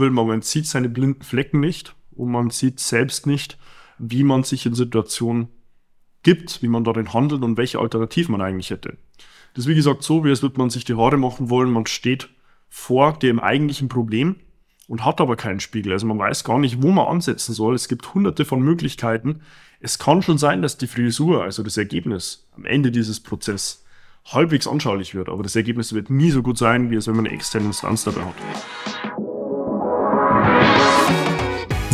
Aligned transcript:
weil 0.00 0.10
man 0.10 0.42
sieht 0.42 0.66
seine 0.66 0.88
blinden 0.88 1.22
Flecken 1.22 1.60
nicht 1.60 1.94
und 2.10 2.30
man 2.30 2.50
sieht 2.50 2.80
selbst 2.80 3.26
nicht, 3.26 3.58
wie 3.98 4.24
man 4.24 4.42
sich 4.42 4.66
in 4.66 4.74
Situationen 4.74 5.48
gibt, 6.22 6.62
wie 6.62 6.68
man 6.68 6.84
darin 6.84 7.12
handelt 7.12 7.42
und 7.42 7.56
welche 7.56 7.78
Alternativen 7.78 8.32
man 8.32 8.42
eigentlich 8.42 8.70
hätte. 8.70 8.96
Das 9.54 9.64
ist 9.64 9.68
wie 9.68 9.74
gesagt 9.74 10.02
so, 10.02 10.24
wie 10.24 10.30
als 10.30 10.42
würde 10.42 10.58
man 10.58 10.70
sich 10.70 10.84
die 10.84 10.94
Haare 10.94 11.16
machen 11.16 11.50
wollen, 11.50 11.72
man 11.72 11.86
steht 11.86 12.28
vor 12.68 13.18
dem 13.18 13.40
eigentlichen 13.40 13.88
Problem 13.88 14.36
und 14.86 15.04
hat 15.04 15.20
aber 15.20 15.36
keinen 15.36 15.60
Spiegel. 15.60 15.92
Also 15.92 16.06
man 16.06 16.18
weiß 16.18 16.44
gar 16.44 16.58
nicht, 16.58 16.82
wo 16.82 16.90
man 16.90 17.06
ansetzen 17.06 17.52
soll. 17.52 17.74
Es 17.74 17.88
gibt 17.88 18.14
hunderte 18.14 18.44
von 18.44 18.60
Möglichkeiten. 18.60 19.40
Es 19.80 19.98
kann 19.98 20.22
schon 20.22 20.38
sein, 20.38 20.62
dass 20.62 20.78
die 20.78 20.86
Frisur, 20.86 21.42
also 21.42 21.62
das 21.62 21.76
Ergebnis 21.76 22.48
am 22.56 22.64
Ende 22.64 22.90
dieses 22.90 23.20
Prozesses, 23.20 23.84
halbwegs 24.26 24.66
anschaulich 24.68 25.14
wird, 25.14 25.28
aber 25.28 25.42
das 25.42 25.56
Ergebnis 25.56 25.92
wird 25.92 26.10
nie 26.10 26.30
so 26.30 26.42
gut 26.42 26.58
sein, 26.58 26.90
wie 26.90 26.96
es, 26.96 27.06
wenn 27.06 27.16
man 27.16 27.26
eine 27.26 27.34
externe 27.34 27.66
Instanz 27.66 28.04
dabei 28.04 28.22
hat. 28.22 28.34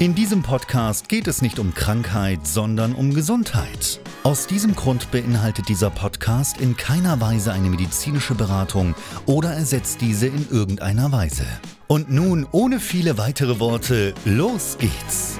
In 0.00 0.14
diesem 0.14 0.42
Podcast 0.42 1.10
geht 1.10 1.26
es 1.28 1.42
nicht 1.42 1.58
um 1.58 1.74
Krankheit, 1.74 2.46
sondern 2.46 2.94
um 2.94 3.12
Gesundheit. 3.12 4.00
Aus 4.22 4.46
diesem 4.46 4.74
Grund 4.74 5.10
beinhaltet 5.10 5.68
dieser 5.68 5.90
Podcast 5.90 6.58
in 6.58 6.74
keiner 6.74 7.20
Weise 7.20 7.52
eine 7.52 7.68
medizinische 7.68 8.34
Beratung 8.34 8.94
oder 9.26 9.52
ersetzt 9.52 10.00
diese 10.00 10.28
in 10.28 10.48
irgendeiner 10.50 11.12
Weise. 11.12 11.44
Und 11.86 12.10
nun, 12.10 12.46
ohne 12.50 12.80
viele 12.80 13.18
weitere 13.18 13.60
Worte, 13.60 14.14
los 14.24 14.78
geht's! 14.78 15.38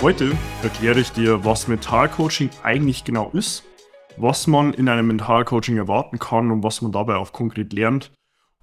Heute 0.00 0.30
erkläre 0.62 1.00
ich 1.00 1.10
dir, 1.10 1.44
was 1.44 1.66
Mentalcoaching 1.66 2.50
eigentlich 2.62 3.02
genau 3.02 3.30
ist, 3.32 3.64
was 4.16 4.46
man 4.46 4.74
in 4.74 4.88
einem 4.88 5.08
Mentalcoaching 5.08 5.76
erwarten 5.76 6.20
kann 6.20 6.52
und 6.52 6.62
was 6.62 6.82
man 6.82 6.92
dabei 6.92 7.16
auch 7.16 7.32
konkret 7.32 7.72
lernt, 7.72 8.12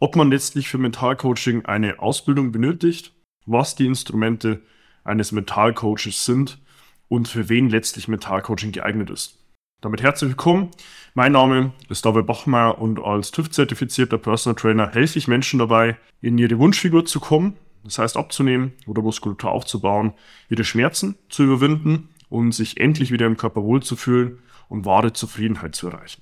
ob 0.04 0.18
man 0.18 0.32
letztlich 0.32 0.68
für 0.68 0.78
Mentalcoaching 0.78 1.64
eine 1.64 2.00
Ausbildung 2.00 2.52
benötigt, 2.52 3.14
was 3.46 3.76
die 3.76 3.86
Instrumente 3.86 4.62
eines 5.06 5.32
Mentalcoaches 5.32 6.26
sind 6.26 6.59
und 7.08 7.30
für 7.30 7.47
wen 7.47 7.69
letztlich 7.69 8.09
Mentalcoaching 8.09 8.74
geeignet 8.74 9.09
ist. 9.09 9.40
Damit 9.80 10.03
herzlich 10.03 10.31
willkommen. 10.31 10.72
Mein 11.13 11.31
Name 11.31 11.72
ist 11.88 12.06
David 12.06 12.25
Bachmeier 12.25 12.80
und 12.80 13.00
als 13.00 13.31
TÜV-zertifizierter 13.31 14.18
Personal 14.18 14.59
Trainer 14.59 14.92
helfe 14.92 15.18
ich 15.18 15.30
Menschen 15.30 15.59
dabei, 15.59 15.96
in 16.19 16.38
ihre 16.38 16.59
Wunschfigur 16.59 17.06
zu 17.06 17.22
kommen, 17.22 17.56
das 17.86 17.97
heißt 17.97 18.18
abzunehmen 18.18 18.74
oder 18.88 19.02
Muskulatur 19.02 19.53
aufzubauen, 19.53 20.12
ihre 20.50 20.66
Schmerzen 20.66 21.16
zu 21.30 21.44
überwinden 21.44 22.09
und 22.28 22.52
sich 22.52 22.78
endlich 22.78 23.13
wieder 23.13 23.25
im 23.25 23.38
Körper 23.38 23.63
wohlzufühlen 23.63 24.40
und 24.68 24.84
wahre 24.84 25.13
Zufriedenheit 25.13 25.75
zu 25.75 25.88
erreichen. 25.88 26.22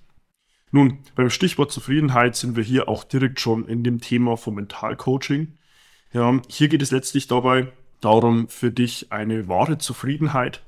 Nun, 0.71 0.99
beim 1.15 1.29
Stichwort 1.29 1.71
Zufriedenheit 1.71 2.35
sind 2.35 2.55
wir 2.55 2.63
hier 2.63 2.87
auch 2.87 3.03
direkt 3.03 3.41
schon 3.41 3.67
in 3.67 3.83
dem 3.83 3.99
Thema 3.99 4.37
vom 4.37 4.55
Mentalcoaching. 4.55 5.57
Ja, 6.13 6.41
hier 6.47 6.69
geht 6.69 6.81
es 6.81 6.91
letztlich 6.91 7.27
dabei 7.27 7.71
darum, 7.99 8.47
für 8.47 8.71
dich 8.71 9.11
eine 9.11 9.47
wahre 9.47 9.77
Zufriedenheit 9.77 10.63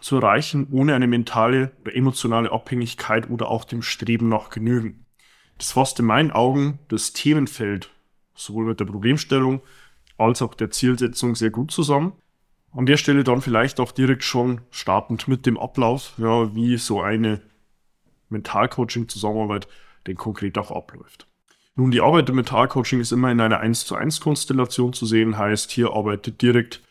zu 0.00 0.16
erreichen, 0.16 0.68
ohne 0.70 0.94
eine 0.94 1.06
mentale 1.06 1.72
oder 1.80 1.94
emotionale 1.94 2.52
Abhängigkeit 2.52 3.28
oder 3.30 3.48
auch 3.48 3.64
dem 3.64 3.82
Streben 3.82 4.28
nach 4.28 4.50
Genügen. 4.50 5.04
Das 5.58 5.72
fasst 5.72 5.98
in 6.00 6.06
meinen 6.06 6.30
Augen 6.30 6.78
das 6.88 7.12
Themenfeld 7.12 7.90
sowohl 8.34 8.66
mit 8.66 8.80
der 8.80 8.86
Problemstellung 8.86 9.60
als 10.16 10.42
auch 10.42 10.54
der 10.54 10.70
Zielsetzung 10.70 11.34
sehr 11.34 11.50
gut 11.50 11.70
zusammen. 11.70 12.12
An 12.72 12.86
der 12.86 12.96
Stelle 12.96 13.24
dann 13.24 13.42
vielleicht 13.42 13.80
auch 13.80 13.92
direkt 13.92 14.22
schon 14.22 14.60
startend 14.70 15.28
mit 15.28 15.44
dem 15.44 15.58
Ablauf, 15.58 16.12
ja, 16.18 16.54
wie 16.54 16.76
so 16.76 17.02
eine 17.02 17.40
Mentalcoaching-Zusammenarbeit 18.30 19.68
denn 20.06 20.16
konkret 20.16 20.56
auch 20.58 20.70
abläuft. 20.70 21.26
Nun, 21.76 21.90
die 21.90 22.00
Arbeit 22.00 22.28
im 22.28 22.36
Mentalcoaching 22.36 23.00
ist 23.00 23.12
immer 23.12 23.30
in 23.30 23.40
einer 23.40 23.60
1 23.60 23.86
zu 23.86 23.94
1 23.94 24.20
Konstellation 24.20 24.92
zu 24.92 25.06
sehen, 25.06 25.38
heißt, 25.38 25.70
hier 25.70 25.92
arbeitet 25.92 26.42
direkt 26.42 26.82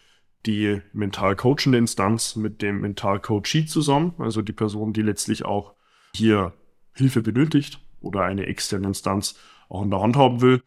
die 0.45 0.81
mental 0.94 1.35
coachende 1.35 1.77
Instanz 1.77 2.35
mit 2.35 2.61
dem 2.61 2.81
mental 2.81 3.19
Coachee 3.19 3.66
zusammen, 3.66 4.13
also 4.19 4.41
die 4.41 4.53
Person, 4.53 4.94
die 4.94 5.01
letztlich 5.01 5.44
auch 5.44 5.75
hier 6.16 6.53
Hilfe 6.94 7.22
benötigt 7.22 7.81
oder 8.00 8.23
eine 8.23 8.45
externe 8.45 8.88
Instanz 8.88 9.38
auch 9.67 9.83
in 9.83 9.91
der 9.91 10.01
Hand 10.01 10.16
haben 10.16 10.41
will. 10.41 10.61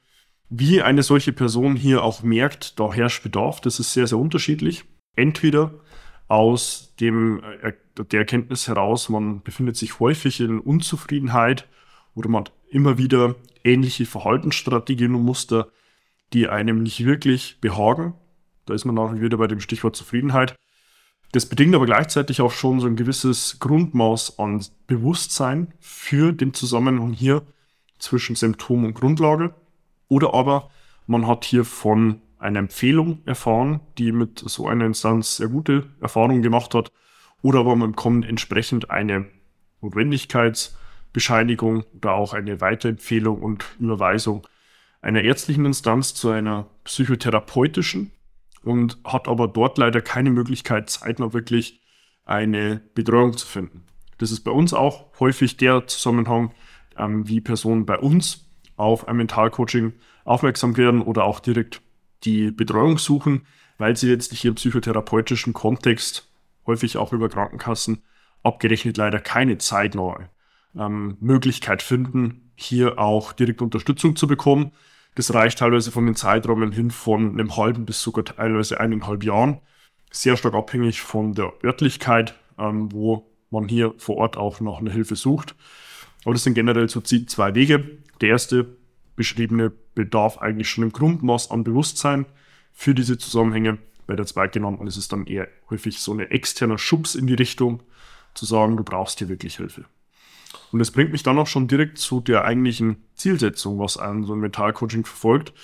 Wie 0.50 0.82
eine 0.82 1.02
solche 1.02 1.32
Person 1.32 1.76
hier 1.76 2.02
auch 2.02 2.22
merkt, 2.22 2.78
da 2.78 2.92
herrscht 2.92 3.22
Bedarf, 3.22 3.60
das 3.60 3.80
ist 3.80 3.94
sehr, 3.94 4.06
sehr 4.06 4.18
unterschiedlich. 4.18 4.84
Entweder 5.16 5.80
aus 6.28 6.94
dem, 7.00 7.42
äh, 7.62 7.72
der 7.97 8.20
Erkenntnis 8.20 8.69
heraus, 8.69 9.08
man 9.08 9.42
befindet 9.42 9.76
sich 9.76 10.00
häufig 10.00 10.41
in 10.41 10.60
Unzufriedenheit 10.60 11.69
oder 12.14 12.28
man 12.28 12.44
hat 12.44 12.53
immer 12.69 12.98
wieder 12.98 13.34
ähnliche 13.64 14.06
Verhaltensstrategien 14.06 15.14
und 15.14 15.22
Muster, 15.22 15.69
die 16.32 16.48
einem 16.48 16.82
nicht 16.82 17.04
wirklich 17.04 17.58
behagen 17.60 18.14
da 18.66 18.75
ist 18.75 18.84
man 18.84 18.98
auch 18.98 19.14
wieder 19.14 19.36
bei 19.36 19.47
dem 19.47 19.60
Stichwort 19.60 19.97
Zufriedenheit. 19.97 20.56
Das 21.32 21.47
bedingt 21.47 21.75
aber 21.75 21.86
gleichzeitig 21.86 22.41
auch 22.41 22.52
schon 22.52 22.81
so 22.81 22.86
ein 22.86 22.97
gewisses 22.97 23.58
Grundmaß 23.58 24.38
an 24.38 24.64
Bewusstsein 24.86 25.72
für 25.81 26.32
den 26.32 26.52
Zusammenhang 26.52 27.12
hier 27.12 27.42
zwischen 27.98 28.36
Symptom 28.36 28.84
und 28.84 28.94
Grundlage. 28.94 29.54
Oder 30.08 30.34
aber 30.34 30.70
man 31.06 31.26
hat 31.26 31.44
hier 31.44 31.64
von 31.64 32.20
einer 32.38 32.58
Empfehlung 32.58 33.22
erfahren, 33.25 33.81
die 33.98 34.12
mit 34.12 34.41
so 34.41 34.66
einer 34.66 34.84
Instanz 34.84 35.36
sehr 35.36 35.48
gute 35.48 35.88
Erfahrungen 36.00 36.42
gemacht 36.42 36.75
hat. 36.75 36.92
Oder 37.42 37.60
aber 37.60 37.76
man 37.76 37.92
bekommt 37.92 38.26
entsprechend 38.26 38.91
eine 38.91 39.26
Notwendigkeitsbescheinigung 39.80 41.84
oder 41.97 42.14
auch 42.14 42.32
eine 42.32 42.60
Weiterempfehlung 42.60 43.41
und 43.42 43.64
Überweisung 43.78 44.47
einer 45.00 45.22
ärztlichen 45.22 45.66
Instanz 45.66 46.14
zu 46.14 46.31
einer 46.31 46.69
psychotherapeutischen 46.84 48.12
und 48.62 48.98
hat 49.04 49.28
aber 49.28 49.48
dort 49.48 49.78
leider 49.78 50.00
keine 50.00 50.31
Möglichkeit, 50.31 50.88
zeitnah 50.88 51.32
wirklich 51.32 51.81
eine 52.25 52.81
Betreuung 52.94 53.36
zu 53.36 53.47
finden. 53.47 53.84
Das 54.19 54.31
ist 54.31 54.44
bei 54.44 54.52
uns 54.52 54.72
auch 54.72 55.06
häufig 55.19 55.56
der 55.56 55.88
Zusammenhang, 55.88 56.54
ähm, 56.97 57.28
wie 57.28 57.41
Personen 57.41 57.84
bei 57.84 57.98
uns 57.98 58.48
auf 58.76 59.08
ein 59.08 59.16
Mentalcoaching 59.16 59.94
aufmerksam 60.25 60.76
werden 60.76 61.02
oder 61.02 61.25
auch 61.25 61.40
direkt 61.40 61.82
die 62.22 62.52
Betreuung 62.52 62.99
suchen, 62.99 63.44
weil 63.78 63.96
sie 63.96 64.08
letztlich 64.08 64.44
im 64.44 64.55
psychotherapeutischen 64.55 65.52
Kontext 65.52 66.31
häufig 66.67 66.97
auch 66.97 67.12
über 67.12 67.29
Krankenkassen 67.29 68.03
abgerechnet 68.43 68.97
leider 68.97 69.20
keine 69.20 69.59
zeitnahe 69.59 70.29
ähm, 70.76 71.17
Möglichkeit 71.20 71.82
finden, 71.82 72.53
hier 72.55 72.99
auch 72.99 73.32
direkt 73.32 73.62
Unterstützung 73.62 74.17
zu 74.17 74.26
bekommen. 74.26 74.73
Das 75.14 75.32
reicht 75.35 75.59
teilweise 75.59 75.91
von 75.91 76.06
den 76.06 76.14
Zeitrahmen 76.14 76.73
hin 76.73 76.91
von 76.91 77.31
einem 77.31 77.56
halben 77.56 77.85
bis 77.85 78.03
sogar 78.03 78.25
teilweise 78.25 78.81
eineinhalb 78.81 79.25
Jahren. 79.25 79.61
Sehr 80.11 80.37
stark 80.37 80.55
abhängig 80.55 81.03
von 81.03 81.35
der 81.35 81.53
Örtlichkeit, 81.62 82.35
ähm, 82.59 82.91
wo 82.93 83.31
man 83.50 83.69
hier 83.69 83.94
vor 83.99 84.17
Ort 84.17 84.37
auch 84.37 84.61
nach 84.61 84.79
einer 84.79 84.91
Hilfe 84.91 85.17
sucht. 85.17 85.55
Aber 86.25 86.35
das 86.35 86.44
sind 86.44 86.55
generell 86.55 86.88
so 86.88 87.00
zwei 87.00 87.55
Wege. 87.55 87.99
Der 88.20 88.31
erste 88.31 88.76
beschriebene 89.17 89.73
bedarf 89.94 90.38
eigentlich 90.38 90.70
schon 90.70 90.85
im 90.85 90.93
Grundmaß 90.93 91.50
an 91.50 91.64
Bewusstsein 91.64 92.26
für 92.73 92.94
diese 92.94 93.19
Zusammenhänge. 93.19 93.79
Bei 94.12 94.17
der 94.17 94.26
zweitgenannten 94.26 94.87
ist 94.87 94.99
es 94.99 95.09
dann 95.09 95.25
eher 95.25 95.49
häufig 95.70 95.99
so 95.99 96.12
ein 96.12 96.20
externer 96.20 96.76
Schubs 96.76 97.14
in 97.14 97.26
die 97.26 97.32
Richtung, 97.32 97.82
zu 98.35 98.44
sagen, 98.44 98.76
du 98.76 98.85
brauchst 98.85 99.20
hier 99.20 99.31
wirklich 99.31 99.56
Hilfe. 99.56 99.87
Und 100.70 100.81
das 100.81 100.91
bringt 100.91 101.12
mich 101.12 101.23
dann 101.23 101.38
auch 101.38 101.47
schon 101.47 101.67
direkt 101.67 101.97
zu 101.97 102.20
der 102.20 102.44
eigentlichen 102.44 102.97
Zielsetzung, 103.14 103.79
was 103.79 103.97
ein 103.97 104.25
so 104.25 104.35
ein 104.35 104.41
Mentalcoaching 104.41 105.06
verfolgt. 105.06 105.55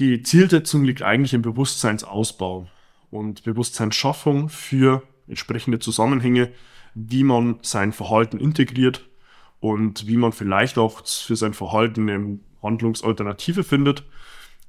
Die 0.00 0.24
Zielsetzung 0.24 0.82
liegt 0.82 1.02
eigentlich 1.02 1.32
im 1.32 1.42
Bewusstseinsausbau 1.42 2.66
und 3.12 3.44
Bewusstseinsschaffung 3.44 4.48
für 4.48 5.04
entsprechende 5.28 5.78
Zusammenhänge, 5.78 6.50
wie 6.96 7.22
man 7.22 7.60
sein 7.62 7.92
Verhalten 7.92 8.40
integriert 8.40 9.08
und 9.60 10.08
wie 10.08 10.16
man 10.16 10.32
vielleicht 10.32 10.76
auch 10.76 11.06
für 11.06 11.36
sein 11.36 11.54
Verhalten 11.54 12.10
eine 12.10 12.40
Handlungsalternative 12.64 13.62
findet, 13.62 14.02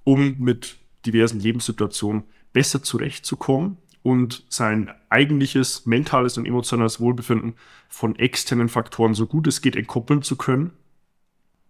um 0.04 0.36
mit 0.38 0.78
diversen 1.08 1.40
Lebenssituationen 1.40 2.26
besser 2.56 2.81
zurechtzukommen 2.81 3.78
und 4.02 4.46
sein 4.48 4.90
eigentliches 5.10 5.86
mentales 5.86 6.38
und 6.38 6.46
emotionales 6.46 7.02
Wohlbefinden 7.02 7.56
von 7.90 8.16
externen 8.16 8.69
Faktoren 8.69 9.13
so 9.13 9.28
gut 9.28 9.46
es 9.46 9.62
geht 9.62 9.75
entkoppeln 9.75 10.22
zu 10.22 10.38
können. 10.38 10.72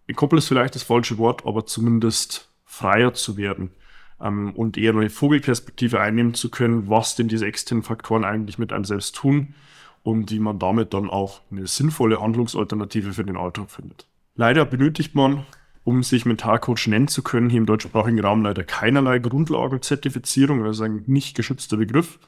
Entkoppeln 0.06 0.38
ist 0.38 0.46
vielleicht 0.46 0.76
das 0.76 0.84
falsche 0.84 1.18
Wort, 1.18 1.44
aber 1.44 1.66
zumindest 1.66 2.48
freier 2.64 3.14
zu 3.14 3.36
werden 3.36 3.72
ähm, 4.20 4.52
und 4.54 4.78
eher 4.78 4.92
eine 4.92 5.10
Vogelperspektive 5.10 6.00
einnehmen 6.00 6.34
zu 6.34 6.50
können, 6.50 6.88
was 6.88 7.16
denn 7.16 7.26
diese 7.26 7.46
externen 7.46 7.82
Faktoren 7.82 8.24
eigentlich 8.24 8.58
mit 8.58 8.72
einem 8.72 8.84
selbst 8.84 9.16
tun 9.16 9.54
und 10.04 10.30
wie 10.30 10.38
man 10.38 10.60
damit 10.60 10.94
dann 10.94 11.10
auch 11.10 11.40
eine 11.50 11.66
sinnvolle 11.66 12.20
Handlungsalternative 12.20 13.12
für 13.12 13.24
den 13.24 13.36
Alltag 13.36 13.72
findet. 13.72 14.06
Leider 14.36 14.64
benötigt 14.64 15.16
man, 15.16 15.44
um 15.86 16.02
sich 16.02 16.26
Mentalcoach 16.26 16.88
nennen 16.88 17.06
zu 17.06 17.22
können, 17.22 17.48
hier 17.48 17.58
im 17.58 17.66
deutschsprachigen 17.66 18.18
Raum 18.18 18.42
leider 18.42 18.64
keinerlei 18.64 19.20
Grundlagenzertifizierung, 19.20 20.64
also 20.64 20.82
ein 20.82 21.04
nicht 21.06 21.36
geschützter 21.36 21.76
Begriff. 21.76 22.18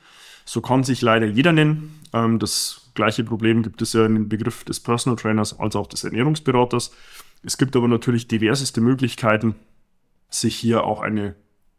So 0.44 0.60
kann 0.60 0.84
sich 0.84 1.02
leider 1.02 1.26
jeder 1.26 1.52
nennen. 1.52 1.98
Ähm, 2.12 2.38
das 2.38 2.92
gleiche 2.94 3.24
Problem 3.24 3.64
gibt 3.64 3.82
es 3.82 3.94
ja 3.94 4.06
in 4.06 4.14
dem 4.14 4.28
Begriff 4.28 4.62
des 4.62 4.78
Personal 4.78 5.16
Trainers 5.16 5.58
als 5.58 5.74
auch 5.74 5.88
des 5.88 6.04
Ernährungsberaters. 6.04 6.92
Es 7.42 7.58
gibt 7.58 7.74
aber 7.74 7.88
natürlich 7.88 8.28
diverseste 8.28 8.80
Möglichkeiten, 8.80 9.56
sich 10.30 10.54
hier 10.54 10.84
auch 10.84 11.00
eine 11.00 11.34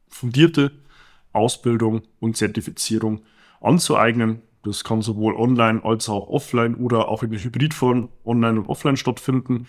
fundierte 0.10 0.74
Ausbildung 1.32 2.02
und 2.20 2.36
Zertifizierung 2.36 3.22
anzueignen. 3.62 4.42
Das 4.64 4.84
kann 4.84 5.02
sowohl 5.02 5.34
online 5.34 5.86
als 5.86 6.10
auch 6.10 6.28
offline 6.28 6.76
oder 6.76 7.08
auch 7.08 7.24
in 7.24 7.32
der 7.32 7.42
Hybridform 7.42 8.10
online 8.26 8.60
und 8.60 8.68
offline 8.68 8.98
stattfinden, 8.98 9.68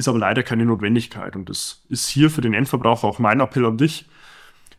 ist 0.00 0.08
aber 0.08 0.18
leider 0.18 0.42
keine 0.42 0.64
Notwendigkeit. 0.64 1.36
Und 1.36 1.48
das 1.48 1.84
ist 1.88 2.08
hier 2.08 2.30
für 2.30 2.40
den 2.40 2.54
Endverbraucher 2.54 3.06
auch 3.06 3.18
mein 3.18 3.40
Appell 3.40 3.66
an 3.66 3.78
dich. 3.78 4.06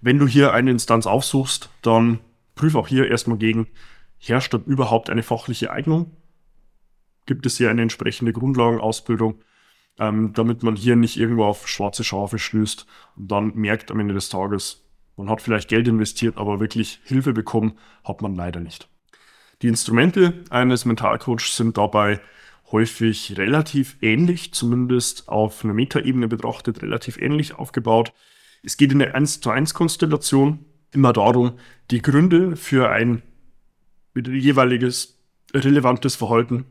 Wenn 0.01 0.19
du 0.19 0.27
hier 0.27 0.53
eine 0.53 0.71
Instanz 0.71 1.05
aufsuchst, 1.05 1.69
dann 1.81 2.19
prüfe 2.55 2.77
auch 2.77 2.87
hier 2.87 3.07
erstmal 3.07 3.37
gegen, 3.37 3.67
herrscht 4.17 4.53
dort 4.53 4.67
überhaupt 4.67 5.09
eine 5.09 5.23
fachliche 5.23 5.71
Eignung? 5.71 6.11
Gibt 7.27 7.45
es 7.45 7.57
hier 7.57 7.69
eine 7.69 7.83
entsprechende 7.83 8.33
Grundlagenausbildung, 8.33 9.41
ähm, 9.99 10.33
damit 10.33 10.63
man 10.63 10.75
hier 10.75 10.95
nicht 10.95 11.17
irgendwo 11.17 11.45
auf 11.45 11.67
schwarze 11.67 12.03
Schafe 12.03 12.39
stößt 12.39 12.87
und 13.15 13.31
dann 13.31 13.53
merkt 13.55 13.91
am 13.91 13.99
Ende 13.99 14.15
des 14.15 14.29
Tages, 14.29 14.83
man 15.17 15.29
hat 15.29 15.41
vielleicht 15.41 15.69
Geld 15.69 15.87
investiert, 15.87 16.37
aber 16.37 16.59
wirklich 16.59 16.99
Hilfe 17.03 17.31
bekommen 17.31 17.77
hat 18.03 18.23
man 18.23 18.33
leider 18.33 18.59
nicht. 18.59 18.89
Die 19.61 19.67
Instrumente 19.67 20.43
eines 20.49 20.85
Mentalcoaches 20.85 21.55
sind 21.55 21.77
dabei 21.77 22.19
häufig 22.71 23.37
relativ 23.37 23.97
ähnlich, 24.01 24.53
zumindest 24.53 25.27
auf 25.27 25.63
einer 25.63 25.73
Metaebene 25.73 26.27
betrachtet, 26.27 26.81
relativ 26.81 27.17
ähnlich 27.17 27.53
aufgebaut. 27.53 28.13
Es 28.63 28.77
geht 28.77 28.91
in 28.91 28.99
der 28.99 29.15
1 29.15 29.41
zu 29.41 29.49
1 29.49 29.73
Konstellation 29.73 30.65
immer 30.91 31.13
darum, 31.13 31.53
die 31.89 32.01
Gründe 32.01 32.55
für 32.55 32.89
ein 32.89 33.23
jeweiliges 34.15 35.19
relevantes 35.53 36.15
Verhalten 36.15 36.65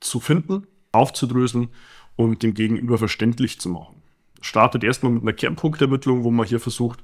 zu 0.00 0.20
finden, 0.20 0.66
aufzudröseln 0.92 1.68
und 2.16 2.42
dem 2.42 2.54
Gegenüber 2.54 2.98
verständlich 2.98 3.60
zu 3.60 3.68
machen. 3.68 4.02
Startet 4.40 4.84
erstmal 4.84 5.12
mit 5.12 5.22
einer 5.22 5.32
Kernpunktermittlung, 5.32 6.24
wo 6.24 6.30
man 6.30 6.46
hier 6.46 6.60
versucht, 6.60 7.02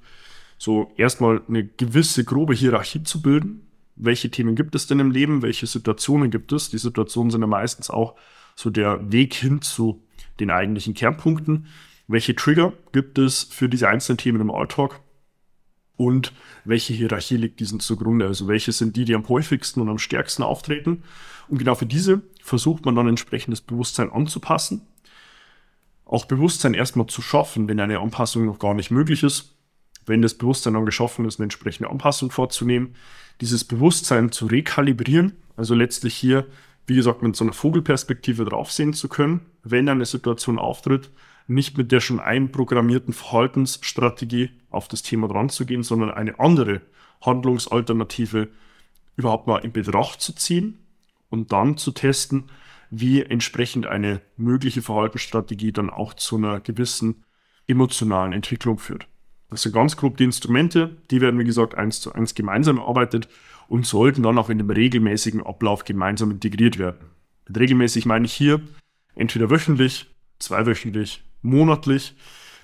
so 0.58 0.92
erstmal 0.96 1.42
eine 1.48 1.66
gewisse 1.66 2.24
grobe 2.24 2.54
Hierarchie 2.54 3.02
zu 3.02 3.20
bilden. 3.20 3.65
Welche 3.96 4.30
Themen 4.30 4.54
gibt 4.54 4.74
es 4.74 4.86
denn 4.86 5.00
im 5.00 5.10
Leben? 5.10 5.42
Welche 5.42 5.66
Situationen 5.66 6.30
gibt 6.30 6.52
es? 6.52 6.70
Die 6.70 6.78
Situationen 6.78 7.30
sind 7.30 7.40
ja 7.40 7.46
meistens 7.46 7.90
auch 7.90 8.14
so 8.54 8.70
der 8.70 9.10
Weg 9.10 9.34
hin 9.34 9.62
zu 9.62 10.02
den 10.38 10.50
eigentlichen 10.50 10.94
Kernpunkten. 10.94 11.66
Welche 12.06 12.36
Trigger 12.36 12.72
gibt 12.92 13.18
es 13.18 13.44
für 13.44 13.68
diese 13.68 13.88
einzelnen 13.88 14.18
Themen 14.18 14.40
im 14.40 14.50
Alltag? 14.50 15.00
und 15.96 16.32
welche 16.64 16.92
Hierarchie 16.92 17.36
liegt 17.36 17.60
diesen 17.60 17.80
zugrunde. 17.80 18.26
Also 18.26 18.48
welche 18.48 18.72
sind 18.72 18.96
die, 18.96 19.04
die 19.04 19.14
am 19.14 19.28
häufigsten 19.28 19.80
und 19.80 19.88
am 19.88 19.98
stärksten 19.98 20.42
auftreten. 20.42 21.02
Und 21.48 21.58
genau 21.58 21.74
für 21.74 21.86
diese 21.86 22.22
versucht 22.42 22.84
man 22.84 22.94
dann 22.94 23.08
entsprechendes 23.08 23.60
Bewusstsein 23.60 24.10
anzupassen. 24.12 24.82
Auch 26.04 26.26
Bewusstsein 26.26 26.74
erstmal 26.74 27.06
zu 27.06 27.22
schaffen, 27.22 27.68
wenn 27.68 27.80
eine 27.80 28.00
Anpassung 28.00 28.46
noch 28.46 28.58
gar 28.58 28.74
nicht 28.74 28.90
möglich 28.90 29.22
ist. 29.22 29.55
Wenn 30.06 30.22
das 30.22 30.34
Bewusstsein 30.34 30.74
dann 30.74 30.86
geschaffen 30.86 31.24
ist, 31.26 31.38
eine 31.38 31.44
entsprechende 31.44 31.90
Anpassung 31.90 32.30
vorzunehmen. 32.30 32.94
Dieses 33.40 33.64
Bewusstsein 33.64 34.32
zu 34.32 34.46
rekalibrieren, 34.46 35.32
also 35.56 35.74
letztlich 35.74 36.14
hier, 36.14 36.46
wie 36.86 36.94
gesagt, 36.94 37.22
mit 37.22 37.36
so 37.36 37.44
einer 37.44 37.52
Vogelperspektive 37.52 38.44
draufsehen 38.44 38.94
zu 38.94 39.08
können, 39.08 39.40
wenn 39.62 39.88
eine 39.88 40.06
Situation 40.06 40.58
auftritt, 40.58 41.10
nicht 41.48 41.76
mit 41.76 41.92
der 41.92 42.00
schon 42.00 42.20
einprogrammierten 42.20 43.12
Verhaltensstrategie 43.12 44.50
auf 44.70 44.88
das 44.88 45.02
Thema 45.02 45.28
dran 45.28 45.48
zu 45.48 45.66
gehen, 45.66 45.82
sondern 45.82 46.10
eine 46.10 46.38
andere 46.38 46.80
Handlungsalternative 47.20 48.48
überhaupt 49.16 49.46
mal 49.46 49.58
in 49.58 49.72
Betracht 49.72 50.20
zu 50.20 50.34
ziehen 50.34 50.78
und 51.30 51.52
dann 51.52 51.76
zu 51.76 51.92
testen, 51.92 52.44
wie 52.90 53.22
entsprechend 53.22 53.86
eine 53.86 54.20
mögliche 54.36 54.82
Verhaltensstrategie 54.82 55.72
dann 55.72 55.90
auch 55.90 56.14
zu 56.14 56.36
einer 56.36 56.60
gewissen 56.60 57.24
emotionalen 57.66 58.32
Entwicklung 58.32 58.78
führt. 58.78 59.08
Das 59.56 59.62
sind 59.62 59.72
ganz 59.72 59.96
grob 59.96 60.18
die 60.18 60.24
Instrumente, 60.24 60.98
die 61.10 61.22
werden 61.22 61.40
wie 61.40 61.44
gesagt 61.44 61.76
eins 61.76 61.98
zu 62.02 62.12
eins 62.12 62.34
gemeinsam 62.34 62.76
erarbeitet 62.76 63.26
und 63.68 63.86
sollten 63.86 64.22
dann 64.22 64.36
auch 64.36 64.50
in 64.50 64.58
dem 64.58 64.68
regelmäßigen 64.68 65.46
Ablauf 65.46 65.84
gemeinsam 65.84 66.30
integriert 66.30 66.76
werden. 66.76 67.06
Mit 67.48 67.58
regelmäßig 67.58 68.04
meine 68.04 68.26
ich 68.26 68.34
hier 68.34 68.60
entweder 69.14 69.48
wöchentlich, 69.48 70.14
zweiwöchentlich 70.40 71.24
monatlich. 71.40 72.14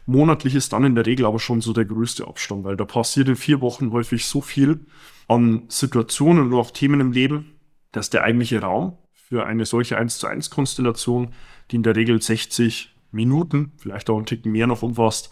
Monatlich 0.05 0.55
ist 0.55 0.75
dann 0.75 0.85
in 0.85 0.95
der 0.95 1.07
Regel 1.07 1.25
aber 1.25 1.39
schon 1.39 1.63
so 1.63 1.73
der 1.73 1.87
größte 1.87 2.29
Abstand, 2.29 2.63
weil 2.65 2.77
da 2.77 2.85
passiert 2.85 3.31
in 3.31 3.37
vier 3.37 3.63
Wochen 3.63 3.91
häufig 3.93 4.27
so 4.27 4.43
viel 4.43 4.85
an 5.29 5.63
Situationen 5.69 6.45
und 6.45 6.53
auch 6.53 6.73
Themen 6.73 7.01
im 7.01 7.13
Leben, 7.13 7.53
dass 7.93 8.11
der 8.11 8.23
eigentliche 8.23 8.61
Raum 8.61 8.99
für 9.15 9.47
eine 9.47 9.65
solche 9.65 9.97
1 9.97 10.19
zu 10.19 10.27
1 10.27 10.51
Konstellation, 10.51 11.33
die 11.71 11.77
in 11.77 11.85
der 11.85 11.97
Regel 11.97 12.21
60 12.21 12.95
Minuten, 13.13 13.73
vielleicht 13.79 14.11
auch 14.11 14.19
ein 14.19 14.27
Ticken 14.27 14.53
mehr 14.53 14.67
noch 14.67 14.83
umfasst, 14.83 15.31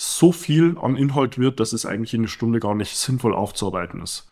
so 0.00 0.30
viel 0.30 0.76
an 0.80 0.96
Inhalt 0.96 1.38
wird, 1.38 1.58
dass 1.58 1.72
es 1.72 1.84
eigentlich 1.84 2.14
in 2.14 2.20
einer 2.20 2.28
Stunde 2.28 2.60
gar 2.60 2.76
nicht 2.76 2.96
sinnvoll 2.96 3.34
aufzuarbeiten 3.34 4.00
ist. 4.00 4.30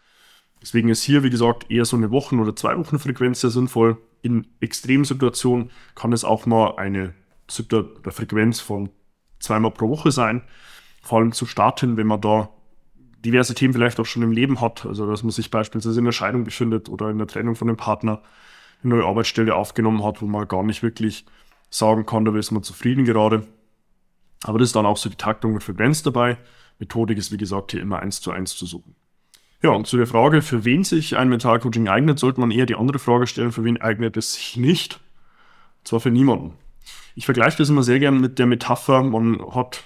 Deswegen 0.63 0.89
ist 0.89 1.03
hier, 1.03 1.25
wie 1.25 1.31
gesagt, 1.31 1.71
eher 1.71 1.85
so 1.85 1.97
eine 1.97 2.13
Wochen- 2.13 2.39
oder 2.39 2.55
zwei 2.55 2.79
Wochen 2.79 3.01
Frequenz 3.01 3.41
sehr 3.41 3.51
sinnvoll. 3.51 3.99
In 4.23 4.47
Extremsituationen 4.61 5.71
kann 5.97 6.13
es 6.13 6.25
auch 6.25 6.47
mal 6.47 6.77
eine 6.77 7.15
Frequenz 7.49 8.61
von 8.61 8.91
zweimal 9.41 9.73
pro 9.73 9.89
Woche 9.89 10.13
sein. 10.13 10.43
Vor 11.03 11.19
allem 11.19 11.33
zu 11.33 11.47
starten, 11.47 11.97
wenn 11.97 12.07
man 12.07 12.21
da 12.21 12.49
diverse 13.25 13.55
Themen 13.55 13.75
vielleicht 13.75 13.99
auch 13.99 14.07
schon 14.07 14.23
im 14.23 14.31
Leben 14.31 14.61
hat. 14.61 14.87
Also, 14.87 15.11
dass 15.11 15.25
man 15.25 15.33
sich 15.33 15.51
beispielsweise 15.51 15.99
in 15.99 16.05
der 16.05 16.13
Scheidung 16.13 16.45
befindet 16.45 16.89
oder 16.89 17.11
in 17.11 17.19
der 17.19 17.27
Trennung 17.27 17.57
von 17.57 17.67
dem 17.67 17.77
Partner 17.77 18.23
eine 18.85 18.95
neue 18.95 19.05
Arbeitsstelle 19.05 19.55
aufgenommen 19.55 20.05
hat, 20.05 20.23
wo 20.23 20.27
man 20.27 20.47
gar 20.47 20.63
nicht 20.63 20.85
wirklich 20.85 21.27
sagen 21.71 22.07
kann, 22.07 22.25
da 22.25 22.37
ist 22.37 22.53
man 22.53 22.63
zufrieden 22.63 23.05
gerade. 23.05 23.43
Aber 24.45 24.59
das 24.59 24.69
ist 24.69 24.77
dann 24.77 24.87
auch 24.87 24.97
so 24.97 25.09
die 25.09 25.17
Taktung 25.17 25.55
und 25.55 25.63
Frequenz 25.63 26.03
dabei. 26.03 26.39
Methodik 26.79 27.19
ist, 27.19 27.33
wie 27.33 27.37
gesagt, 27.37 27.73
hier 27.73 27.81
immer 27.81 28.01
eins 28.01 28.21
zu 28.21 28.31
eins 28.31 28.57
zu 28.57 28.67
suchen. 28.67 28.95
Ja, 29.63 29.71
und 29.71 29.87
zu 29.87 29.97
der 29.97 30.07
Frage, 30.07 30.43
für 30.43 30.65
wen 30.65 30.85
sich 30.85 31.17
ein 31.17 31.29
Mentalcoaching 31.29 31.89
eignet, 31.89 32.19
sollte 32.19 32.41
man 32.41 32.51
eher 32.51 32.67
die 32.67 32.75
andere 32.75 32.99
Frage 32.99 33.27
stellen, 33.27 33.53
für 33.53 33.65
wen 33.65 33.81
eignet 33.81 34.17
es 34.17 34.35
sich 34.35 34.57
nicht? 34.57 35.01
Und 35.79 35.89
zwar 35.89 36.01
für 36.01 36.11
niemanden. 36.11 36.53
Ich 37.15 37.25
vergleiche 37.25 37.57
das 37.57 37.71
immer 37.71 37.83
sehr 37.83 37.99
gern 37.99 38.21
mit 38.21 38.39
der 38.39 38.47
Metapher, 38.47 39.03
man 39.03 39.41
hat 39.55 39.83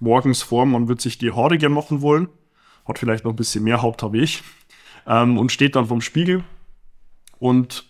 morgens 0.00 0.42
vor, 0.42 0.66
man 0.66 0.88
wird 0.88 1.00
sich 1.00 1.16
die 1.16 1.30
Haare 1.30 1.56
gern 1.56 1.72
machen 1.72 2.02
wollen, 2.02 2.28
hat 2.84 2.98
vielleicht 2.98 3.24
noch 3.24 3.32
ein 3.32 3.36
bisschen 3.36 3.62
mehr 3.62 3.82
Haupt 3.82 4.02
habe 4.02 4.18
ich, 4.18 4.42
ähm, 5.06 5.38
und 5.38 5.52
steht 5.52 5.76
dann 5.76 5.86
vom 5.86 6.00
Spiegel 6.00 6.42
und 7.38 7.88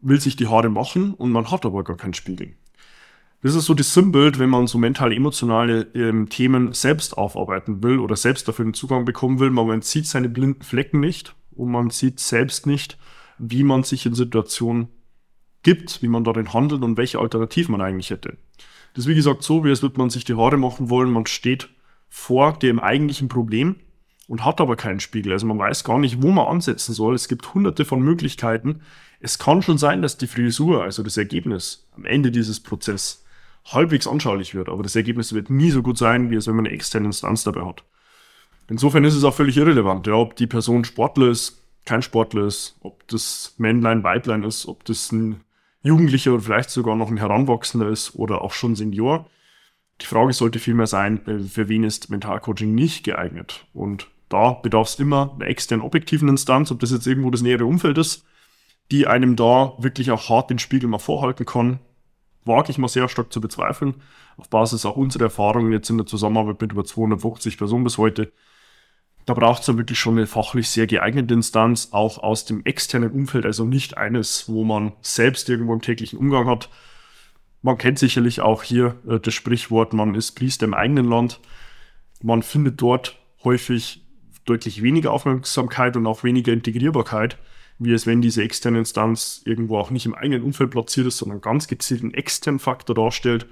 will 0.00 0.20
sich 0.20 0.34
die 0.34 0.48
Haare 0.48 0.68
machen 0.68 1.14
und 1.14 1.30
man 1.30 1.50
hat 1.50 1.64
aber 1.64 1.84
gar 1.84 1.96
keinen 1.96 2.14
Spiegel. 2.14 2.54
Das 3.42 3.54
ist 3.54 3.66
so 3.66 3.74
das 3.74 3.92
Sinnbild, 3.92 4.38
wenn 4.38 4.50
man 4.50 4.66
so 4.66 4.78
mental-emotionale 4.78 5.88
ähm, 5.94 6.28
Themen 6.28 6.72
selbst 6.72 7.16
aufarbeiten 7.16 7.82
will 7.82 7.98
oder 7.98 8.16
selbst 8.16 8.48
dafür 8.48 8.64
den 8.64 8.74
Zugang 8.74 9.04
bekommen 9.04 9.38
will. 9.38 9.50
Man 9.50 9.82
sieht 9.82 10.06
seine 10.06 10.28
blinden 10.28 10.62
Flecken 10.62 11.00
nicht 11.00 11.34
und 11.52 11.70
man 11.70 11.90
sieht 11.90 12.18
selbst 12.18 12.66
nicht, 12.66 12.98
wie 13.38 13.62
man 13.62 13.82
sich 13.82 14.06
in 14.06 14.14
Situationen 14.14 14.88
gibt, 15.62 16.02
wie 16.02 16.08
man 16.08 16.24
darin 16.24 16.52
handelt 16.52 16.82
und 16.82 16.96
welche 16.96 17.18
Alternativen 17.18 17.72
man 17.72 17.82
eigentlich 17.82 18.10
hätte. 18.10 18.36
Das 18.94 19.04
ist 19.04 19.10
wie 19.10 19.14
gesagt 19.14 19.42
so, 19.42 19.64
wie 19.64 19.68
als 19.68 19.82
würde 19.82 19.98
man 19.98 20.10
sich 20.10 20.24
die 20.24 20.34
Haare 20.34 20.56
machen 20.56 20.88
wollen, 20.88 21.10
man 21.10 21.26
steht 21.26 21.68
vor 22.08 22.58
dem 22.58 22.80
eigentlichen 22.80 23.28
Problem 23.28 23.76
und 24.26 24.44
hat 24.44 24.60
aber 24.60 24.76
keinen 24.76 25.00
Spiegel. 25.00 25.32
Also 25.32 25.46
man 25.46 25.58
weiß 25.58 25.84
gar 25.84 25.98
nicht, 25.98 26.22
wo 26.22 26.30
man 26.30 26.46
ansetzen 26.46 26.94
soll. 26.94 27.14
Es 27.14 27.28
gibt 27.28 27.52
hunderte 27.54 27.84
von 27.84 28.00
Möglichkeiten, 28.00 28.80
Es 29.20 29.38
kann 29.38 29.62
schon 29.62 29.78
sein, 29.78 30.02
dass 30.02 30.18
die 30.18 30.26
Frisur, 30.26 30.82
also 30.82 31.02
das 31.02 31.16
Ergebnis 31.16 31.88
am 31.96 32.04
Ende 32.04 32.30
dieses 32.30 32.60
Prozesses, 32.60 33.24
halbwegs 33.72 34.06
anschaulich 34.06 34.54
wird, 34.54 34.68
aber 34.68 34.82
das 34.82 34.96
Ergebnis 34.96 35.32
wird 35.32 35.50
nie 35.50 35.70
so 35.70 35.82
gut 35.82 35.98
sein, 35.98 36.30
wie 36.30 36.36
es, 36.36 36.46
wenn 36.46 36.56
man 36.56 36.66
eine 36.66 36.74
externe 36.74 37.06
Instanz 37.06 37.44
dabei 37.44 37.64
hat. 37.64 37.84
Insofern 38.68 39.04
ist 39.04 39.14
es 39.14 39.24
auch 39.24 39.34
völlig 39.34 39.56
irrelevant, 39.56 40.06
ja, 40.06 40.14
ob 40.14 40.36
die 40.36 40.46
Person 40.46 40.84
Sportler 40.84 41.28
ist, 41.28 41.62
kein 41.84 42.02
Sportler 42.02 42.46
ist, 42.46 42.76
ob 42.80 43.06
das 43.08 43.54
Männlein, 43.58 44.02
Weiblein 44.02 44.42
ist, 44.42 44.66
ob 44.66 44.84
das 44.84 45.12
ein 45.12 45.40
Jugendlicher 45.82 46.34
oder 46.34 46.42
vielleicht 46.42 46.70
sogar 46.70 46.96
noch 46.96 47.08
ein 47.08 47.16
Heranwachsender 47.16 47.88
ist 47.88 48.16
oder 48.16 48.42
auch 48.42 48.52
schon 48.52 48.74
Senior. 48.74 49.30
Die 50.00 50.06
Frage 50.06 50.32
sollte 50.32 50.58
vielmehr 50.58 50.88
sein, 50.88 51.24
äh, 51.26 51.38
für 51.38 51.68
wen 51.68 51.84
ist 51.84 52.10
Mentalcoaching 52.10 52.74
nicht 52.74 53.04
geeignet? 53.04 53.66
Und 53.72 54.08
da 54.28 54.50
bedarf 54.52 54.88
es 54.88 54.98
immer 54.98 55.34
einer 55.34 55.48
externen 55.48 55.84
objektiven 55.84 56.28
Instanz, 56.28 56.70
ob 56.72 56.80
das 56.80 56.90
jetzt 56.90 57.06
irgendwo 57.06 57.30
das 57.30 57.42
nähere 57.42 57.66
Umfeld 57.66 57.98
ist, 57.98 58.24
die 58.90 59.06
einem 59.06 59.36
da 59.36 59.74
wirklich 59.78 60.10
auch 60.10 60.28
hart 60.28 60.50
den 60.50 60.58
Spiegel 60.58 60.88
mal 60.88 60.98
vorhalten 60.98 61.46
kann. 61.46 61.78
Wage 62.46 62.70
ich 62.70 62.78
mal 62.78 62.88
sehr 62.88 63.08
stark 63.08 63.32
zu 63.32 63.40
bezweifeln. 63.40 63.94
Auf 64.36 64.48
Basis 64.48 64.86
auch 64.86 64.96
unserer 64.96 65.24
Erfahrungen 65.24 65.72
jetzt 65.72 65.90
in 65.90 65.98
der 65.98 66.06
Zusammenarbeit 66.06 66.60
mit 66.60 66.72
über 66.72 66.84
250 66.84 67.58
Personen 67.58 67.84
bis 67.84 67.98
heute 67.98 68.32
da 69.26 69.34
braucht 69.34 69.62
es 69.62 69.66
ja 69.66 69.76
wirklich 69.76 69.98
schon 69.98 70.16
eine 70.16 70.28
fachlich 70.28 70.68
sehr 70.68 70.86
geeignete 70.86 71.34
Instanz, 71.34 71.88
auch 71.90 72.18
aus 72.18 72.44
dem 72.44 72.64
externen 72.64 73.10
Umfeld, 73.10 73.44
also 73.44 73.64
nicht 73.64 73.98
eines, 73.98 74.48
wo 74.48 74.62
man 74.62 74.92
selbst 75.00 75.48
irgendwo 75.48 75.74
im 75.74 75.82
täglichen 75.82 76.18
Umgang 76.18 76.46
hat. 76.46 76.70
Man 77.60 77.76
kennt 77.76 77.98
sicherlich 77.98 78.40
auch 78.40 78.62
hier 78.62 78.94
äh, 79.08 79.18
das 79.18 79.34
Sprichwort, 79.34 79.92
man 79.92 80.14
ist 80.14 80.32
Priester 80.32 80.64
im 80.64 80.74
eigenen 80.74 81.08
Land. 81.08 81.40
Man 82.22 82.42
findet 82.42 82.80
dort 82.80 83.18
häufig 83.42 84.06
deutlich 84.44 84.80
weniger 84.80 85.10
Aufmerksamkeit 85.10 85.96
und 85.96 86.06
auch 86.06 86.22
weniger 86.22 86.52
Integrierbarkeit, 86.52 87.36
wie 87.78 87.92
es 87.92 88.06
wenn 88.06 88.22
diese 88.22 88.42
externe 88.42 88.78
Instanz 88.78 89.42
irgendwo 89.44 89.78
auch 89.78 89.90
nicht 89.90 90.06
im 90.06 90.14
eigenen 90.14 90.42
Umfeld 90.42 90.70
platziert 90.70 91.06
ist, 91.06 91.18
sondern 91.18 91.40
ganz 91.40 91.68
gezielt 91.68 92.02
einen 92.02 92.14
externen 92.14 92.58
Faktor 92.58 92.94
darstellt. 92.94 93.46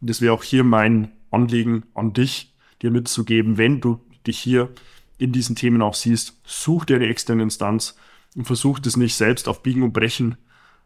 Und 0.00 0.10
das 0.10 0.20
wäre 0.20 0.32
auch 0.32 0.42
hier 0.42 0.64
mein 0.64 1.12
Anliegen 1.30 1.84
an 1.94 2.12
dich, 2.12 2.54
dir 2.82 2.90
mitzugeben, 2.90 3.58
wenn 3.58 3.80
du 3.80 4.00
dich 4.26 4.38
hier 4.38 4.70
in 5.18 5.32
diesen 5.32 5.56
Themen 5.56 5.82
auch 5.82 5.94
siehst, 5.94 6.40
such 6.44 6.84
dir 6.84 6.96
eine 6.96 7.08
externe 7.08 7.42
Instanz 7.42 7.96
und 8.36 8.46
versuch 8.46 8.78
das 8.78 8.96
nicht 8.96 9.16
selbst 9.16 9.48
auf 9.48 9.62
Biegen 9.62 9.82
und 9.82 9.92
Brechen 9.92 10.36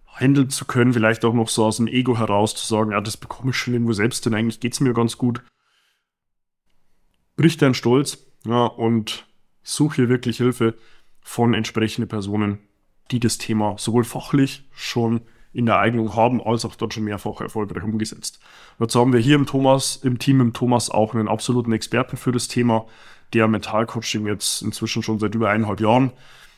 handeln 0.07 0.51
zu 0.51 0.67
können, 0.67 0.93
vielleicht 0.93 1.25
auch 1.25 1.35
noch 1.35 1.49
so 1.49 1.65
aus 1.65 1.79
dem 1.79 1.87
Ego 1.87 2.19
heraus 2.19 2.55
zu 2.55 2.67
sagen, 2.67 2.93
ja, 2.93 3.01
das 3.01 3.17
bekomme 3.17 3.51
ich 3.51 3.57
schon 3.57 3.75
irgendwo 3.75 3.95
selbst, 3.95 4.27
denn 4.27 4.35
eigentlich 4.35 4.61
geht 4.61 4.75
es 4.75 4.81
mir 4.81 4.93
ganz 4.93 5.17
gut. 5.17 5.43
Brich 7.37 7.57
deinen 7.57 7.75
Stolz 7.75 8.27
ja, 8.45 8.67
und 8.67 9.27
such 9.63 9.95
hier 9.95 10.09
wirklich 10.09 10.37
Hilfe 10.37 10.75
von 11.21 11.55
entsprechenden 11.55 12.09
Personen, 12.09 12.59
die 13.11 13.21
das 13.21 13.39
Thema 13.39 13.77
sowohl 13.79 14.05
fachlich 14.05 14.65
schon 14.73 15.23
in 15.53 15.67
der 15.67 15.79
Eignung 15.79 16.17
haben, 16.17 16.41
als 16.41 16.65
auch 16.65 16.75
dort 16.77 16.95
schon 16.95 17.05
mehrfach 17.05 17.41
erfolgreich 17.41 17.85
umgesetzt. 17.85 18.41
Jetzt 18.79 18.95
haben 18.95 19.13
wir 19.13 19.21
hier 19.21 19.37
im 19.37 19.47
Thomas, 19.47 19.97
im 19.97 20.19
Team 20.19 20.41
im 20.41 20.53
Thomas 20.53 20.91
auch 20.91 21.15
einen 21.15 21.29
absoluten 21.29 21.73
Experten 21.73 22.17
für 22.17 22.33
das 22.33 22.49
Thema, 22.49 22.87
der 23.35 23.49
Mentalcoaching 23.49 24.27
jetzt 24.27 24.63
inzwischen 24.63 25.03
schon 25.03 25.19
seit 25.19 25.35
über 25.35 25.51
eineinhalb 25.51 25.81
Jahren 25.81 26.13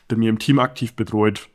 bei 0.07 0.15
mir 0.15 0.29
im 0.29 0.39
Team 0.39 0.59
aktiv 0.59 0.93
betreut 0.93 1.49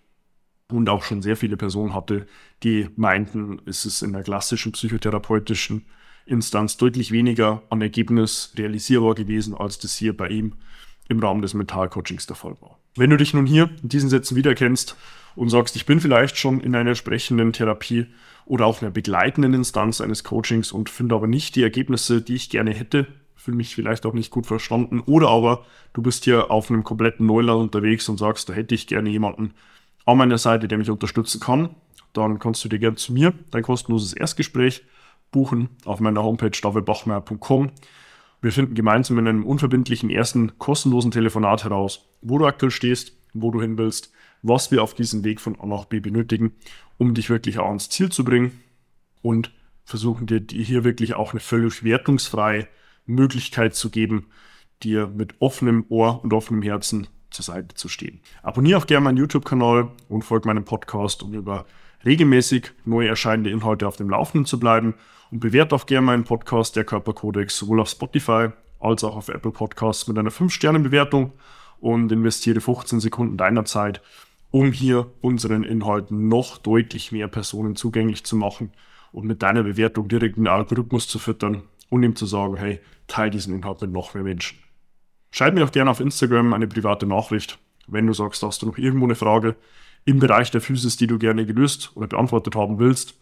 und 0.70 0.88
auch 0.88 1.02
schon 1.02 1.22
sehr 1.22 1.36
viele 1.36 1.56
Personen 1.56 1.94
hatte, 1.94 2.26
die 2.62 2.88
meinten, 2.96 3.60
es 3.66 3.84
ist 3.86 4.02
in 4.02 4.12
der 4.12 4.22
klassischen 4.22 4.72
psychotherapeutischen 4.72 5.86
Instanz 6.26 6.76
deutlich 6.76 7.10
weniger 7.10 7.62
an 7.70 7.80
Ergebnis 7.80 8.52
realisierbar 8.56 9.14
gewesen, 9.14 9.54
als 9.54 9.78
das 9.78 9.96
hier 9.96 10.16
bei 10.16 10.28
ihm 10.28 10.54
im 11.10 11.18
Rahmen 11.18 11.42
des 11.42 11.54
Mentalcoachings 11.54 12.26
der 12.26 12.36
Fall 12.36 12.56
war. 12.60 12.78
Wenn 12.96 13.10
du 13.10 13.16
dich 13.16 13.34
nun 13.34 13.44
hier 13.44 13.68
in 13.82 13.88
diesen 13.88 14.08
Sätzen 14.08 14.36
wiederkennst 14.36 14.96
und 15.36 15.50
sagst, 15.50 15.76
ich 15.76 15.84
bin 15.86 16.00
vielleicht 16.00 16.38
schon 16.38 16.60
in 16.60 16.74
einer 16.74 16.90
entsprechenden 16.90 17.52
Therapie 17.52 18.06
oder 18.46 18.66
auch 18.66 18.80
einer 18.80 18.90
begleitenden 18.90 19.54
Instanz 19.54 20.00
eines 20.00 20.24
Coachings 20.24 20.72
und 20.72 20.88
finde 20.88 21.14
aber 21.14 21.26
nicht 21.26 21.56
die 21.56 21.62
Ergebnisse, 21.62 22.22
die 22.22 22.36
ich 22.36 22.48
gerne 22.48 22.72
hätte, 22.72 23.06
fühle 23.36 23.56
mich 23.56 23.74
vielleicht 23.74 24.06
auch 24.06 24.12
nicht 24.12 24.30
gut 24.30 24.46
verstanden. 24.46 25.00
Oder 25.00 25.28
aber 25.28 25.64
du 25.92 26.02
bist 26.02 26.24
hier 26.24 26.50
auf 26.50 26.70
einem 26.70 26.84
kompletten 26.84 27.26
Neuland 27.26 27.60
unterwegs 27.60 28.08
und 28.08 28.18
sagst, 28.18 28.48
da 28.48 28.52
hätte 28.52 28.74
ich 28.74 28.86
gerne 28.86 29.10
jemanden 29.10 29.54
an 30.04 30.18
meiner 30.18 30.38
Seite, 30.38 30.68
der 30.68 30.78
mich 30.78 30.90
unterstützen 30.90 31.40
kann. 31.40 31.70
Dann 32.12 32.38
kannst 32.38 32.64
du 32.64 32.68
dir 32.68 32.78
gerne 32.78 32.96
zu 32.96 33.12
mir 33.12 33.32
dein 33.50 33.62
kostenloses 33.62 34.12
Erstgespräch 34.12 34.84
buchen 35.30 35.70
auf 35.84 36.00
meiner 36.00 36.22
Homepage 36.22 36.50
davidbachmeier.com. 36.50 37.70
Wir 38.42 38.52
finden 38.52 38.74
gemeinsam 38.74 39.18
in 39.18 39.28
einem 39.28 39.44
unverbindlichen 39.44 40.10
ersten 40.10 40.58
kostenlosen 40.58 41.10
Telefonat 41.10 41.64
heraus, 41.64 42.08
wo 42.22 42.38
du 42.38 42.46
aktuell 42.46 42.70
stehst, 42.70 43.12
wo 43.34 43.50
du 43.50 43.60
hin 43.60 43.76
willst, 43.76 44.12
was 44.42 44.70
wir 44.70 44.82
auf 44.82 44.94
diesem 44.94 45.24
Weg 45.24 45.40
von 45.40 45.60
A 45.60 45.66
nach 45.66 45.84
B 45.84 46.00
benötigen, 46.00 46.52
um 46.96 47.14
dich 47.14 47.28
wirklich 47.28 47.58
auch 47.58 47.68
ans 47.68 47.90
Ziel 47.90 48.10
zu 48.10 48.24
bringen 48.24 48.60
und 49.22 49.52
versuchen 49.84 50.26
dir 50.26 50.42
hier 50.50 50.84
wirklich 50.84 51.14
auch 51.14 51.32
eine 51.32 51.40
völlig 51.40 51.84
wertungsfreie 51.84 52.66
Möglichkeit 53.06 53.74
zu 53.74 53.90
geben, 53.90 54.26
dir 54.82 55.06
mit 55.08 55.34
offenem 55.40 55.84
Ohr 55.88 56.22
und 56.24 56.32
offenem 56.32 56.62
Herzen 56.62 57.08
zur 57.30 57.44
Seite 57.44 57.74
zu 57.74 57.88
stehen. 57.88 58.20
Abonniere 58.42 58.78
auch 58.78 58.86
gerne 58.86 59.04
meinen 59.04 59.18
YouTube-Kanal 59.18 59.90
und 60.08 60.22
folge 60.22 60.48
meinem 60.48 60.64
Podcast, 60.64 61.22
um 61.22 61.34
über 61.34 61.66
regelmäßig 62.04 62.72
neu 62.84 63.06
erscheinende 63.06 63.50
Inhalte 63.50 63.86
auf 63.86 63.96
dem 63.96 64.10
Laufenden 64.10 64.46
zu 64.46 64.58
bleiben. 64.58 64.94
Und 65.30 65.40
bewerte 65.40 65.76
auch 65.76 65.86
gerne 65.86 66.06
meinen 66.06 66.24
Podcast, 66.24 66.74
der 66.74 66.84
Körperkodex, 66.84 67.56
sowohl 67.56 67.80
auf 67.80 67.88
Spotify 67.88 68.48
als 68.80 69.04
auch 69.04 69.16
auf 69.16 69.28
Apple 69.28 69.52
Podcasts 69.52 70.08
mit 70.08 70.18
einer 70.18 70.30
5-Sterne-Bewertung 70.30 71.32
und 71.78 72.10
investiere 72.10 72.60
15 72.60 72.98
Sekunden 73.00 73.36
deiner 73.36 73.64
Zeit, 73.64 74.02
um 74.50 74.72
hier 74.72 75.12
unseren 75.20 75.62
Inhalten 75.62 76.28
noch 76.28 76.58
deutlich 76.58 77.12
mehr 77.12 77.28
Personen 77.28 77.76
zugänglich 77.76 78.24
zu 78.24 78.34
machen 78.34 78.72
und 79.12 79.26
mit 79.26 79.42
deiner 79.42 79.62
Bewertung 79.62 80.08
direkt 80.08 80.36
einen 80.36 80.48
Algorithmus 80.48 81.06
zu 81.06 81.18
füttern, 81.18 81.62
und 81.90 82.02
ihm 82.04 82.16
zu 82.16 82.24
sagen, 82.24 82.56
hey, 82.56 82.80
teile 83.08 83.32
diesen 83.32 83.54
Inhalt 83.54 83.82
mit 83.82 83.92
noch 83.92 84.14
mehr 84.14 84.22
Menschen. 84.22 84.58
Schreib 85.32 85.54
mir 85.54 85.64
auch 85.64 85.72
gerne 85.72 85.90
auf 85.90 86.00
Instagram 86.00 86.54
eine 86.54 86.66
private 86.66 87.06
Nachricht, 87.06 87.58
wenn 87.86 88.06
du 88.06 88.12
sagst, 88.14 88.42
hast 88.42 88.62
du 88.62 88.66
noch 88.66 88.78
irgendwo 88.78 89.04
eine 89.04 89.16
Frage 89.16 89.56
im 90.04 90.18
Bereich 90.18 90.50
der 90.50 90.60
Physis, 90.60 90.96
die 90.96 91.06
du 91.06 91.18
gerne 91.18 91.46
gelöst 91.46 91.92
oder 91.94 92.06
beantwortet 92.06 92.56
haben 92.56 92.78
willst. 92.78 93.18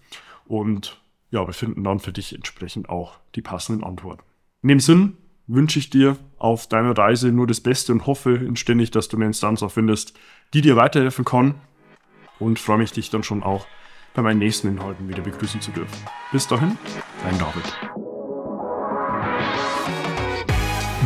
Und 0.47 1.01
ja, 1.31 1.47
wir 1.47 1.53
finden 1.53 1.85
dann 1.85 1.99
für 1.99 2.13
dich 2.13 2.35
entsprechend 2.35 2.89
auch 2.89 3.19
die 3.35 3.43
passenden 3.43 3.85
Antworten. 3.85 4.23
In 4.63 4.69
dem 4.69 4.81
Sinn 4.81 5.17
wünsche 5.47 5.79
ich 5.79 5.91
dir 5.91 6.17
auf 6.39 6.67
deiner 6.69 6.97
Reise 6.97 7.33
nur 7.33 7.47
das 7.47 7.61
Beste 7.61 7.93
und 7.93 8.07
hoffe 8.07 8.35
inständig, 8.35 8.91
dass 8.91 9.09
du 9.09 9.17
eine 9.17 9.27
Instanz 9.27 9.63
auch 9.63 9.73
findest, 9.73 10.19
die 10.55 10.61
dir 10.61 10.77
weiterhelfen 10.77 11.25
kann. 11.25 11.55
Und 12.39 12.59
freue 12.59 12.79
mich, 12.79 12.93
dich 12.93 13.11
dann 13.11 13.25
schon 13.25 13.43
auch 13.43 13.67
bei 14.15 14.23
meinen 14.23 14.39
nächsten 14.39 14.69
Inhalten 14.69 15.09
wieder 15.09 15.23
begrüßen 15.23 15.61
zu 15.61 15.73
dürfen. 15.73 15.99
Bis 16.33 16.47
dahin, 16.47 16.79
dein 17.25 17.39
David. 17.39 18.08